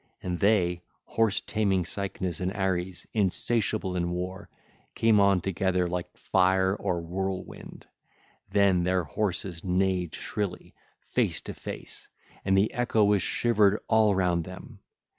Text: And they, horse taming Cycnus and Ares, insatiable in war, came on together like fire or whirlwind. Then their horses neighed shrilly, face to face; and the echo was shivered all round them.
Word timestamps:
And 0.23 0.39
they, 0.39 0.81
horse 1.05 1.41
taming 1.41 1.85
Cycnus 1.85 2.39
and 2.41 2.51
Ares, 2.53 3.05
insatiable 3.13 3.95
in 3.95 4.09
war, 4.09 4.49
came 4.95 5.19
on 5.19 5.41
together 5.41 5.87
like 5.87 6.17
fire 6.17 6.75
or 6.75 7.01
whirlwind. 7.01 7.85
Then 8.49 8.83
their 8.83 9.03
horses 9.03 9.63
neighed 9.63 10.15
shrilly, 10.15 10.73
face 11.09 11.39
to 11.41 11.53
face; 11.53 12.07
and 12.43 12.57
the 12.57 12.73
echo 12.73 13.03
was 13.03 13.21
shivered 13.21 13.79
all 13.87 14.15
round 14.15 14.43
them. 14.43 14.79